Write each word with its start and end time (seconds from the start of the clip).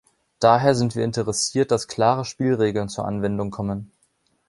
Daher 0.39 0.73
sind 0.73 0.95
wir 0.95 1.03
interessiert, 1.05 1.69
dass 1.69 1.87
klare 1.87 2.25
Spielregeln 2.25 2.89
zur 2.89 3.05
Anwendung 3.05 3.51
kommen. 3.51 3.91